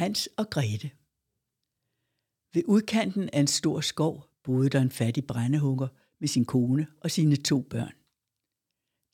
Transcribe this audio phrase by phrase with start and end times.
[0.00, 0.90] Hans og Grete.
[2.54, 5.88] Ved udkanten af en stor skov boede der en fattig brændehugger
[6.20, 7.94] med sin kone og sine to børn.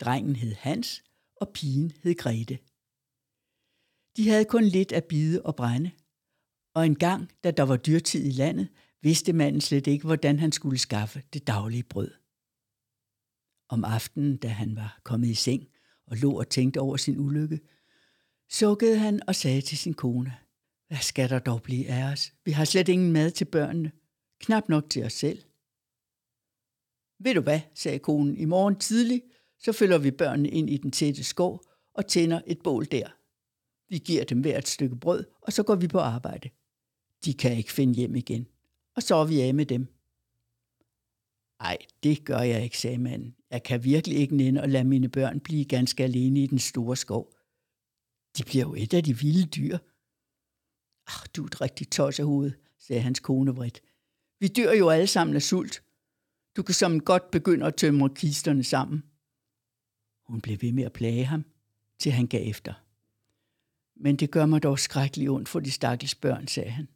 [0.00, 1.04] Drengen hed Hans,
[1.40, 2.58] og pigen hed Grete.
[4.16, 5.90] De havde kun lidt at bide og brænde,
[6.74, 8.68] og en gang, da der var dyrtid i landet,
[9.02, 12.10] vidste manden slet ikke, hvordan han skulle skaffe det daglige brød.
[13.68, 15.68] Om aftenen, da han var kommet i seng
[16.06, 17.60] og lå og tænkte over sin ulykke,
[18.50, 20.45] sukkede han og sagde til sin kone,
[20.88, 22.32] hvad skal der dog blive af os?
[22.44, 23.92] Vi har slet ingen mad til børnene.
[24.40, 25.42] Knap nok til os selv.
[27.18, 29.22] Ved du hvad, sagde konen, i morgen tidlig,
[29.58, 31.64] så følger vi børnene ind i den tætte skov
[31.94, 33.08] og tænder et bål der.
[33.88, 36.50] Vi giver dem hver et stykke brød, og så går vi på arbejde.
[37.24, 38.46] De kan ikke finde hjem igen.
[38.96, 39.86] Og så er vi af med dem.
[41.60, 43.36] Ej, det gør jeg ikke, sagde manden.
[43.50, 46.96] Jeg kan virkelig ikke nænde at lade mine børn blive ganske alene i den store
[46.96, 47.32] skov.
[48.38, 49.78] De bliver jo et af de vilde dyr.
[51.06, 53.82] Ach, du er et rigtigt tos af hovedet, sagde hans kone vredt.
[54.40, 55.82] Vi dør jo alle sammen af sult.
[56.56, 59.02] Du kan som godt begynde at tømre kisterne sammen.
[60.26, 61.44] Hun blev ved med at plage ham,
[61.98, 62.74] til han gav efter.
[63.96, 66.88] Men det gør mig dog skrækkeligt ondt for de stakkels børn, sagde han.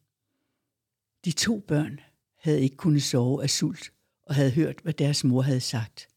[1.24, 2.00] De to børn
[2.36, 3.92] havde ikke kunnet sove af sult
[4.22, 6.08] og havde hørt, hvad deres mor havde sagt.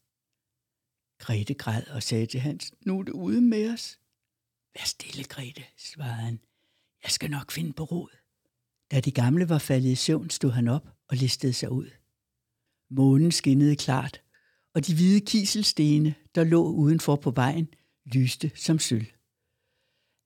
[1.18, 3.98] Grete græd og sagde til Hans, nu er det ude med os.
[4.74, 6.40] Vær stille, Grete, svarede han.
[7.04, 8.10] Jeg skal nok finde på råd.
[8.90, 11.90] Da de gamle var faldet i søvn, stod han op og listede sig ud.
[12.90, 14.22] Månen skinnede klart,
[14.74, 17.68] og de hvide kiselstene, der lå udenfor på vejen,
[18.04, 19.06] lyste som sølv.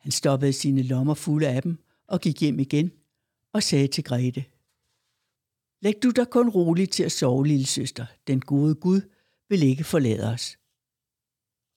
[0.01, 2.93] Han stoppede sine lommer fulde af dem og gik hjem igen
[3.53, 4.45] og sagde til Grete,
[5.81, 8.07] Læg du dig kun roligt til at sove, lille søster.
[8.27, 9.01] Den gode Gud
[9.49, 10.59] vil ikke forlade os.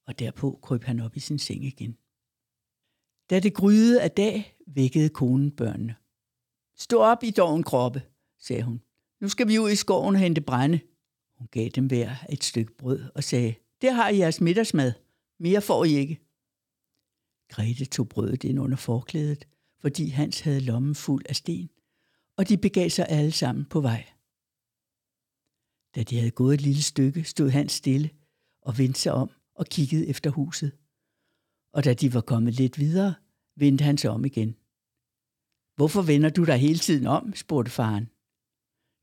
[0.07, 1.97] Og derpå kryb han op i sin seng igen.
[3.31, 5.95] Da det gryede af dag, vækkede konen børnene.
[6.77, 8.01] Stå op i doven kroppe,
[8.39, 8.81] sagde hun.
[9.21, 10.79] Nu skal vi ud i skoven og hente brænde.
[11.38, 14.94] Hun gav dem hver et stykke brød og sagde, der har I jeres middagsmad.
[15.39, 16.19] Mere får I ikke.
[17.50, 19.47] Grete tog brødet ind under forklædet,
[19.79, 21.69] fordi Hans havde lommen fuld af sten,
[22.38, 24.06] og de begav sig alle sammen på vej.
[25.95, 28.09] Da de havde gået et lille stykke, stod Hans stille
[28.61, 30.72] og vendte sig om og kiggede efter huset.
[31.73, 33.13] Og da de var kommet lidt videre,
[33.56, 34.56] vendte han sig om igen.
[35.75, 37.35] Hvorfor vender du dig hele tiden om?
[37.35, 38.09] spurgte faren.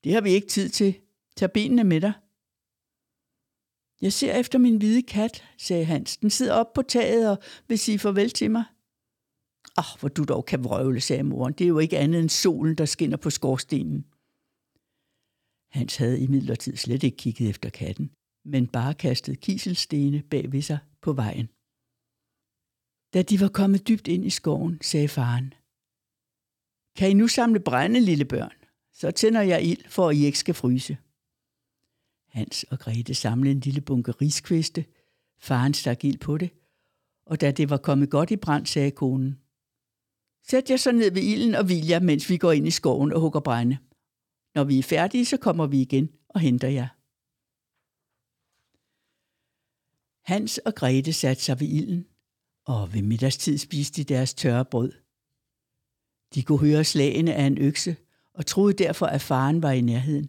[0.05, 1.01] Det har vi ikke tid til.
[1.37, 2.13] Tag benene med dig.
[4.03, 6.17] Jeg ser efter min hvide kat, sagde Hans.
[6.17, 7.39] Den sidder op på taget og
[7.69, 8.65] vil sige farvel til mig.
[9.79, 11.53] Åh, oh, hvor du dog kan vrøvle, sagde moren.
[11.53, 14.05] Det er jo ikke andet end solen, der skinner på skorstenen.
[15.71, 18.11] Hans havde imidlertid slet ikke kigget efter katten,
[18.45, 21.49] men bare kastet kiselstene bag ved sig på vejen.
[23.15, 25.55] Da de var kommet dybt ind i skoven, sagde faren,
[26.97, 28.53] Kan I nu samle brænde, lille børn?
[28.93, 30.99] Så tænder jeg ild, for at I ikke skal fryse.
[32.29, 34.85] Hans og Grete samlede en lille bunke riskviste.
[35.39, 36.51] Faren stak ild på det,
[37.27, 39.39] og da det var kommet godt i brand, sagde konen,
[40.43, 43.13] Sæt jer så ned ved ilden og hvil jer, mens vi går ind i skoven
[43.13, 43.79] og hugger brænde.
[44.55, 46.89] Når vi er færdige, så kommer vi igen og henter jer.
[50.33, 52.07] Hans og Grete satte sig ved ilden,
[52.69, 54.93] og ved middagstid spiste de deres tørre brød.
[56.35, 57.97] De kunne høre slagene af en økse,
[58.35, 60.29] og troede derfor, at faren var i nærheden.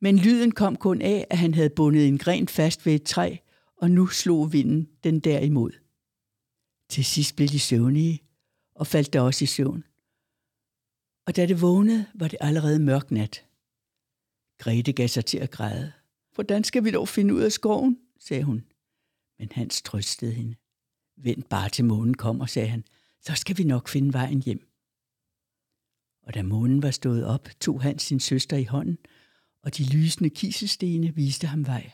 [0.00, 3.36] Men lyden kom kun af, at han havde bundet en gren fast ved et træ,
[3.76, 5.70] og nu slog vinden den derimod.
[6.88, 8.22] Til sidst blev de søvnige,
[8.74, 9.84] og faldt der også i søvn.
[11.26, 13.46] Og da det vågnede, var det allerede mørk nat.
[14.58, 15.92] Grete gav sig til at græde.
[16.34, 18.64] Hvordan skal vi dog finde ud af skoven, sagde hun.
[19.38, 20.56] Men Hans trøstede hende.
[21.16, 22.84] Vent bare til månen kommer, sagde han.
[23.20, 24.68] Så skal vi nok finde vejen hjem.
[26.22, 28.98] Og da månen var stået op, tog han sin søster i hånden,
[29.62, 31.90] og de lysende kiselstene viste ham vej.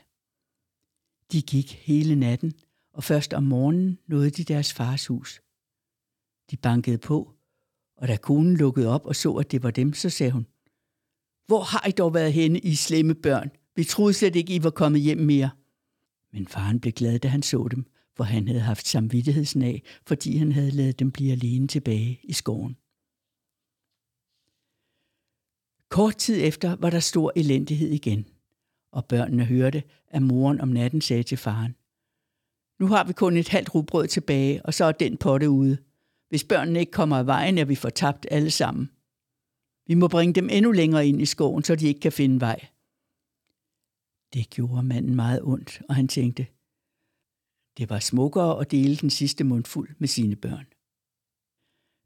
[1.33, 2.53] De gik hele natten,
[2.93, 5.41] og først om morgenen nåede de deres fars hus.
[6.51, 7.35] De bankede på,
[7.97, 10.47] og da konen lukkede op og så, at det var dem, så sagde hun,
[11.47, 13.51] Hvor har I dog været henne, I slemme børn?
[13.77, 15.51] Vi troede slet ikke, I var kommet hjem mere.
[16.33, 17.87] Men faren blev glad, da han så dem,
[18.23, 22.77] hvor han havde haft samvittighedsnag, fordi han havde lavet dem blive alene tilbage i skoven.
[25.89, 28.27] Kort tid efter var der stor elendighed igen,
[28.93, 31.77] og børnene hørte, at moren om natten sagde til faren,
[32.81, 35.79] Nu har vi kun et halvt rugbrød tilbage, og så er den potte ude.
[36.29, 38.91] Hvis børnene ikke kommer af vejen, er vi fortabt alle sammen.
[39.87, 42.67] Vi må bringe dem endnu længere ind i skoven, så de ikke kan finde vej.
[44.35, 46.47] Det gjorde manden meget ondt, og han tænkte,
[47.79, 50.67] det var smukkere at dele den sidste mundfuld med sine børn.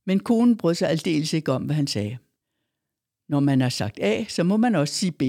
[0.06, 2.18] Men konen brød sig aldeles ikke om, hvad han sagde.
[3.28, 5.22] Når man har sagt A, så må man også sige B.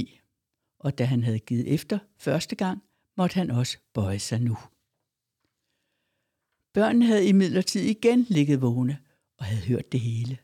[0.79, 2.83] Og da han havde givet efter første gang,
[3.17, 4.57] måtte han også bøje sig nu.
[6.73, 8.99] Børnene havde imidlertid igen ligget vågne
[9.37, 10.37] og havde hørt det hele.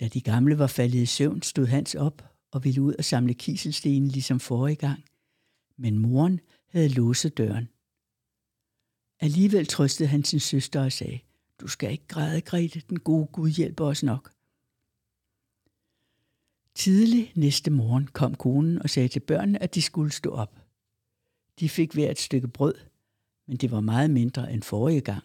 [0.00, 3.34] Da de gamle var faldet i søvn, stod Hans op og ville ud og samle
[3.34, 5.04] kiselstenen ligesom forrige gang.
[5.76, 7.68] Men moren havde låset døren.
[9.20, 11.20] Alligevel trøstede han sin søster og sagde,
[11.60, 14.32] du skal ikke græde, Grete, den gode Gud hjælper os nok.
[16.74, 20.66] Tidlig næste morgen kom konen og sagde til børnene, at de skulle stå op.
[21.60, 22.74] De fik hver et stykke brød,
[23.46, 25.24] men det var meget mindre end forrige gang.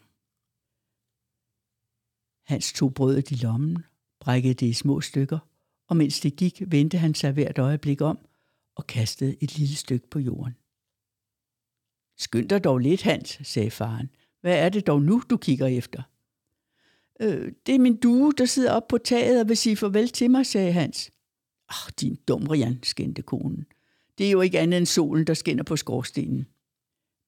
[2.44, 3.84] Hans tog brødet i lommen,
[4.20, 5.40] brækkede det i små stykker,
[5.88, 8.28] og mens det gik, vendte han sig hvert øjeblik om
[8.76, 10.56] og kastede et lille stykke på jorden.
[12.18, 14.10] Skynd dig dog lidt, Hans, sagde faren.
[14.42, 16.04] Hvad er det dog nu, du kigger efter?
[17.22, 20.32] Øh, det er min due, der sidder op på taget og vil sige farvel til
[20.32, 21.12] mig, sagde Hans.
[21.70, 23.66] Ach, din dumrian, skændte konen.
[24.18, 26.48] Det er jo ikke andet end solen, der skinner på skorstenen.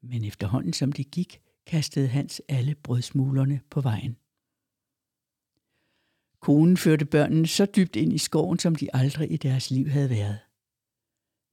[0.04, 4.18] Men efterhånden som det gik, kastede Hans alle brødsmulerne på vejen.
[6.40, 10.10] Konen førte børnene så dybt ind i skoven, som de aldrig i deres liv havde
[10.10, 10.40] været.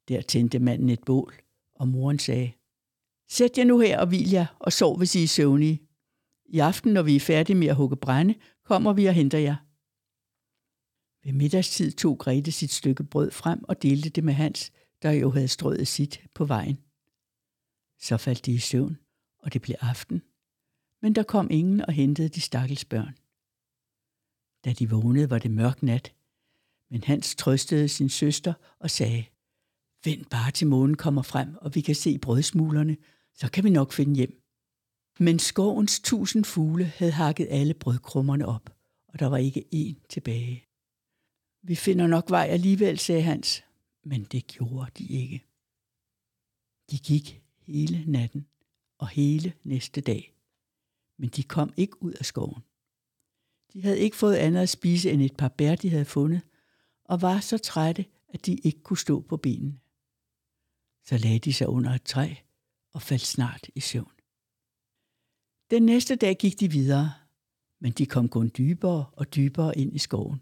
[0.08, 1.34] Der tændte manden et bål,
[1.74, 2.52] og moren sagde,
[3.34, 5.82] Sæt jer nu her og hvil jer, og sov, hvis I er søvnige.
[6.46, 8.34] I aften, når vi er færdige med at hugge brænde,
[8.64, 9.56] kommer vi og henter jer.
[11.24, 14.72] Ved middagstid tog Grete sit stykke brød frem og delte det med Hans,
[15.02, 16.78] der jo havde strøget sit på vejen.
[18.00, 18.98] Så faldt de i søvn,
[19.38, 20.22] og det blev aften.
[21.02, 23.18] Men der kom ingen og hentede de stakkels børn.
[24.64, 26.14] Da de vågnede, var det mørk nat.
[26.90, 29.24] Men Hans trøstede sin søster og sagde,
[30.04, 32.96] Vent bare til månen kommer frem, og vi kan se brødsmulerne,
[33.34, 34.40] så kan vi nok finde hjem.
[35.18, 38.76] Men skovens tusind fugle havde hakket alle brødkrummerne op,
[39.08, 40.66] og der var ikke én tilbage.
[41.62, 43.64] Vi finder nok vej alligevel, sagde Hans,
[44.04, 45.44] men det gjorde de ikke.
[46.90, 48.46] De gik hele natten
[48.98, 50.34] og hele næste dag,
[51.18, 52.62] men de kom ikke ud af skoven.
[53.72, 56.40] De havde ikke fået andet at spise end et par bær, de havde fundet,
[57.04, 59.78] og var så trætte, at de ikke kunne stå på benene.
[61.02, 62.34] Så lagde de sig under et træ
[62.94, 64.12] og faldt snart i søvn.
[65.70, 67.12] Den næste dag gik de videre,
[67.80, 70.40] men de kom kun dybere og dybere ind i skoven,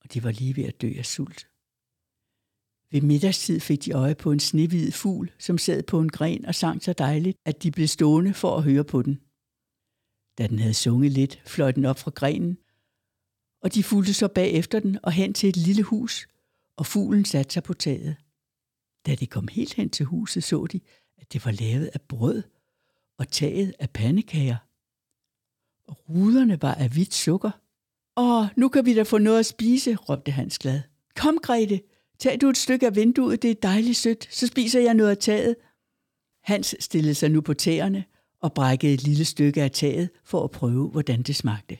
[0.00, 1.48] og de var lige ved at dø af sult.
[2.90, 6.54] Ved middagstid fik de øje på en snehvid fugl, som sad på en gren og
[6.54, 9.20] sang så dejligt, at de blev stående for at høre på den.
[10.38, 12.58] Da den havde sunget lidt, fløj den op fra grenen,
[13.62, 16.28] og de fulgte så bagefter den og hen til et lille hus,
[16.76, 18.16] og fuglen satte sig på taget.
[19.06, 20.80] Da de kom helt hen til huset, så de,
[21.18, 22.42] at det var lavet af brød
[23.18, 24.56] og taget af pandekager.
[25.84, 27.50] Og ruderne var af hvidt sukker.
[28.16, 30.80] Åh, nu kan vi da få noget at spise, råbte Hans glad.
[31.16, 31.80] Kom, Grete,
[32.18, 35.18] tag du et stykke af vinduet, det er dejligt sødt, så spiser jeg noget af
[35.18, 35.56] taget.
[36.42, 38.04] Hans stillede sig nu på tæerne
[38.40, 41.78] og brækkede et lille stykke af taget for at prøve, hvordan det smagte.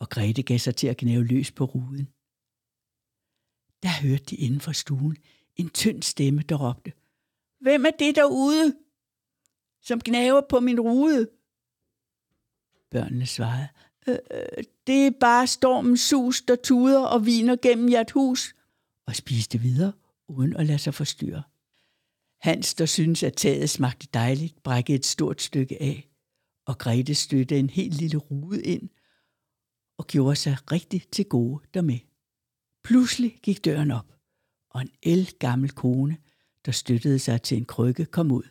[0.00, 2.08] Og Grete gav sig til at gnave løs på ruden.
[3.82, 5.16] Der hørte de inden for stuen
[5.56, 6.92] en tynd stemme, der råbte,
[7.60, 8.76] Hvem er det derude,
[9.82, 11.28] som gnaver på min rude?
[12.90, 13.68] Børnene svarede,
[14.08, 18.54] øh, øh, det er bare stormens sus, der tuder og viner gennem jeres hus,
[19.06, 19.92] og spiste videre,
[20.28, 21.42] uden at lade sig forstyrre.
[22.40, 26.08] Hans, der syntes, at taget smagte dejligt, brækkede et stort stykke af,
[26.66, 28.88] og Grete støtte en helt lille rude ind
[29.98, 31.98] og gjorde sig rigtig til gode dermed.
[32.84, 34.14] Pludselig gik døren op,
[34.70, 36.16] og en el gammel kone,
[36.66, 38.46] der støttede sig til en krykke, kom ud.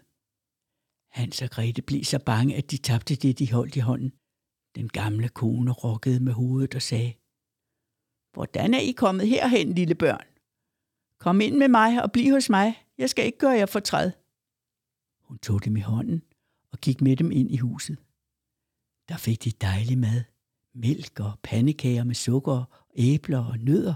[1.18, 4.12] Hans og Grete blev så bange, at de tabte det, de holdt i hånden.
[4.76, 7.14] Den gamle kone rokkede med hovedet og sagde,
[8.36, 10.28] Hvordan er I kommet herhen, lille børn?
[11.20, 12.86] Kom ind med mig og bliv hos mig.
[12.98, 14.12] Jeg skal ikke gøre jer fortræd.
[15.28, 16.22] Hun tog dem i hånden
[16.72, 17.98] og gik med dem ind i huset.
[19.10, 20.24] Der fik de dejlig mad.
[20.74, 23.96] Mælk og pandekager med sukker, æbler og nødder.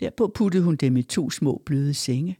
[0.00, 2.38] Derpå puttede hun dem i to små bløde senge,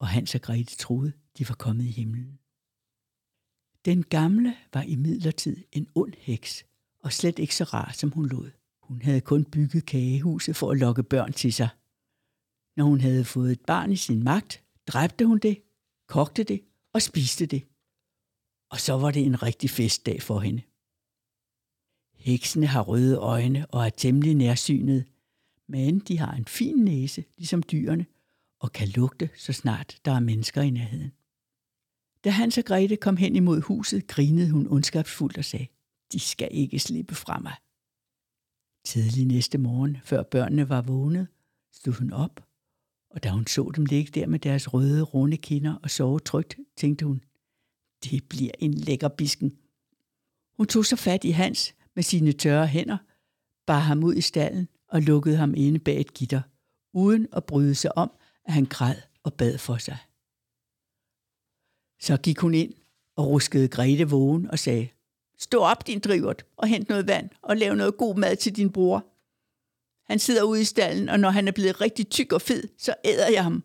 [0.00, 2.38] og Hans og Grete troede, de var kommet i himlen.
[3.84, 6.66] Den gamle var i midlertid en ond heks,
[7.00, 8.50] og slet ikke så rar, som hun lod.
[8.82, 11.68] Hun havde kun bygget kagehuset for at lokke børn til sig.
[12.76, 15.62] Når hun havde fået et barn i sin magt, dræbte hun det,
[16.08, 16.60] kogte det
[16.94, 17.62] og spiste det.
[18.70, 20.62] Og så var det en rigtig festdag for hende.
[22.14, 25.06] Heksene har røde øjne og er temmelig nærsynet,
[25.68, 28.06] men de har en fin næse, ligesom dyrene,
[28.60, 31.12] og kan lugte, så snart der er mennesker i nærheden.
[32.24, 35.66] Da Hans og Grete kom hen imod huset, grinede hun ondskabsfuldt og sagde,
[36.12, 37.54] de skal ikke slippe fra mig.
[38.84, 41.28] Tidlig næste morgen, før børnene var vågnet,
[41.72, 42.46] stod hun op,
[43.10, 46.56] og da hun så dem ligge der med deres røde, runde kinder og sove trygt,
[46.76, 47.24] tænkte hun,
[48.04, 49.58] det bliver en lækker bisken.
[50.56, 52.98] Hun tog så fat i Hans med sine tørre hænder,
[53.66, 56.42] bar ham ud i stallen og lukkede ham inde bag et gitter,
[56.92, 58.10] uden at bryde sig om,
[58.44, 59.98] at han græd og bad for sig.
[62.00, 62.74] Så gik hun ind
[63.16, 64.88] og ruskede Grete vågen og sagde,
[65.38, 68.72] Stå op, din drivert, og hent noget vand og lav noget god mad til din
[68.72, 69.06] bror.
[70.12, 72.94] Han sidder ude i stallen, og når han er blevet rigtig tyk og fed, så
[73.04, 73.64] æder jeg ham.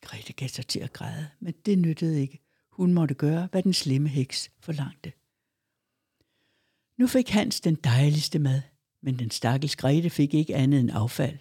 [0.00, 2.40] Grete gav sig til at græde, men det nyttede ikke.
[2.70, 5.12] Hun måtte gøre, hvad den slemme heks forlangte.
[6.98, 8.62] Nu fik Hans den dejligste mad,
[9.04, 11.38] men den stakkels Grete fik ikke andet end affald.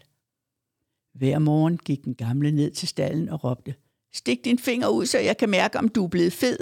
[1.13, 3.75] Hver morgen gik den gamle ned til stallen og råbte,
[4.13, 6.58] Stik din finger ud, så jeg kan mærke, om du er blevet fed.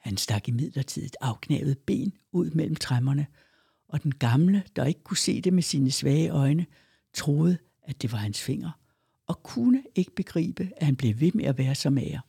[0.00, 3.26] Han stak imidlertid et afknævet ben ud mellem træmmerne,
[3.88, 6.66] og den gamle, der ikke kunne se det med sine svage øjne,
[7.14, 8.70] troede, at det var hans finger,
[9.26, 12.20] og kunne ikke begribe, at han blev ved med at være så mager.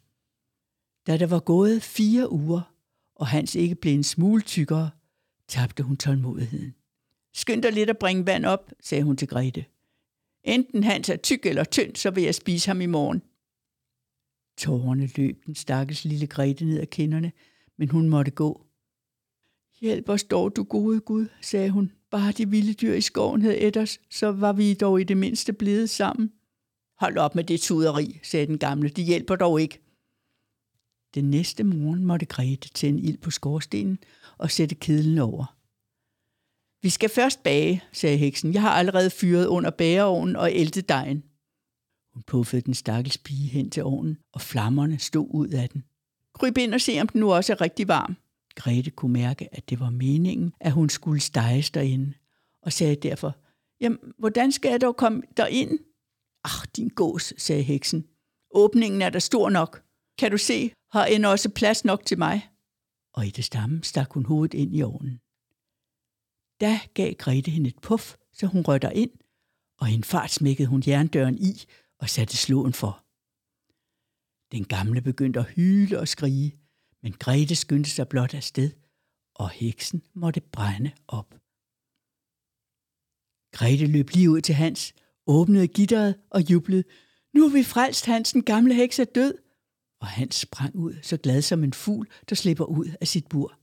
[1.07, 2.73] Da der var gået fire uger,
[3.15, 4.89] og Hans ikke blev en smule tykkere,
[5.47, 6.75] tabte hun tålmodigheden.
[7.33, 9.65] Skynd dig lidt at bringe vand op, sagde hun til Grete.
[10.43, 13.21] Enten Hans er tyk eller tynd, så vil jeg spise ham i morgen.
[14.57, 17.31] Tårerne løb den stakkels lille Grete ned ad kinderne,
[17.77, 18.65] men hun måtte gå.
[19.81, 21.91] Hjælp os dog, du gode Gud, sagde hun.
[22.09, 25.17] Bare de vilde dyr i skoven havde et os, så var vi dog i det
[25.17, 26.31] mindste blevet sammen.
[26.99, 28.89] Hold op med det tuderi, sagde den gamle.
[28.89, 29.79] De hjælper dog ikke.
[31.15, 33.99] Den næste morgen måtte Grete tænde ild på skorstenen
[34.37, 35.57] og sætte kedlen over.
[36.83, 38.53] Vi skal først bage, sagde heksen.
[38.53, 41.23] Jeg har allerede fyret under bageovnen og æltet dejen.
[42.13, 45.83] Hun puffede den stakkels pige hen til ovnen, og flammerne stod ud af den.
[46.33, 48.15] Kryb ind og se, om den nu også er rigtig varm.
[48.55, 52.13] Grete kunne mærke, at det var meningen, at hun skulle steges derinde,
[52.61, 53.35] og sagde derfor,
[53.81, 55.79] Jamen, hvordan skal jeg dog komme derind?
[56.43, 58.07] Ach, din gås, sagde heksen.
[58.51, 59.83] Åbningen er der stor nok.
[60.17, 62.49] Kan du se, har end også plads nok til mig?
[63.13, 65.19] Og i det stamme stak hun hovedet ind i ovnen.
[66.61, 69.11] Da gav Grete hende et puff, så hun rødder ind,
[69.79, 71.63] og i en fart smækkede hun jerndøren i
[71.99, 73.03] og satte slåen for.
[74.51, 76.55] Den gamle begyndte at hyle og skrige,
[77.01, 78.71] men Grete skyndte sig blot afsted,
[79.35, 81.29] og heksen måtte brænde op.
[83.51, 84.93] Grete løb lige ud til Hans,
[85.27, 86.83] åbnede gitteret og jublede.
[87.33, 89.37] Nu er vi frelst, Hans, den gamle heks er død.
[89.99, 93.59] Og Hans sprang ud, så glad som en fugl, der slipper ud af sit bur.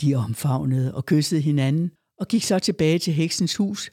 [0.00, 3.90] De omfavnede og kyssede hinanden og gik så tilbage til heksens hus,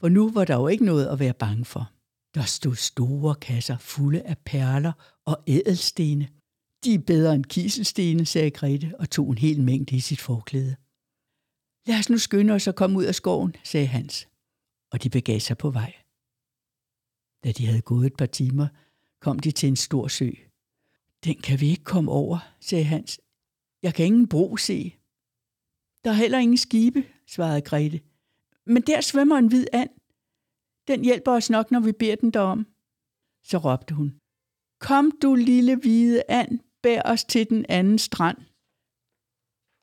[0.00, 1.92] for nu var der jo ikke noget at være bange for.
[2.34, 4.92] Der stod store kasser fulde af perler
[5.24, 6.28] og ædelstene.
[6.84, 10.76] De er bedre end kiselstene, sagde Grete og tog en hel mængde i sit forklæde.
[11.86, 14.28] Lad os nu skynde os at komme ud af skoven, sagde Hans,
[14.92, 15.92] og de begav sig på vej.
[17.44, 18.68] Da de havde gået et par timer,
[19.20, 20.30] kom de til en stor sø.
[21.24, 23.20] Den kan vi ikke komme over, sagde Hans.
[23.82, 24.99] Jeg kan ingen bro se.
[26.04, 28.00] Der er heller ingen skibe, svarede Grete.
[28.66, 29.90] Men der svømmer en hvid and.
[30.88, 32.66] Den hjælper os nok, når vi beder den derom.
[33.42, 34.20] Så råbte hun.
[34.80, 38.38] Kom du lille hvide and, bær os til den anden strand.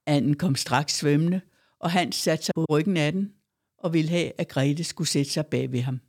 [0.06, 1.42] Anden kom straks svømmende,
[1.80, 3.34] og han satte sig på ryggen af den
[3.78, 6.00] og ville have, at Grete skulle sætte sig bag ved ham.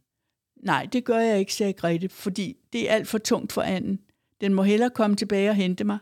[0.57, 4.00] Nej, det gør jeg ikke, sagde Grete, fordi det er alt for tungt for anden.
[4.41, 5.99] Den må hellere komme tilbage og hente mig.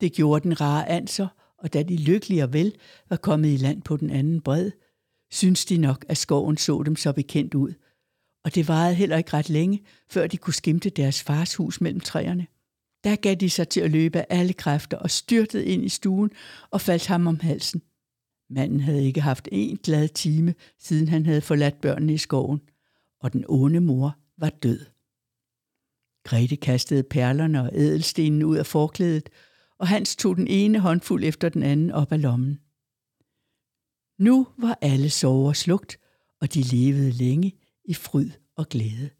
[0.00, 1.26] Det gjorde den rare and så,
[1.60, 2.74] og da de lykkelige og vel
[3.08, 4.70] var kommet i land på den anden bred,
[5.30, 7.74] syntes de nok, at skoven så dem så bekendt ud.
[8.44, 12.00] Og det varede heller ikke ret længe, før de kunne skimte deres fars hus mellem
[12.00, 12.46] træerne.
[13.04, 16.30] Der gav de sig til at løbe af alle kræfter og styrtede ind i stuen
[16.70, 17.82] og faldt ham om halsen.
[18.50, 22.60] Manden havde ikke haft en glad time, siden han havde forladt børnene i skoven,
[23.20, 24.86] og den onde mor var død.
[26.24, 29.28] Grete kastede perlerne og ædelstenen ud af forklædet,
[29.80, 32.60] og Hans tog den ene håndfuld efter den anden op af lommen.
[34.18, 35.98] Nu var alle sover slugt,
[36.40, 37.52] og de levede længe
[37.84, 39.10] i fryd og glæde.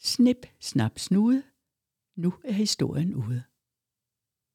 [0.00, 1.42] Snip, snap, snude.
[2.16, 3.42] Nu er historien ude.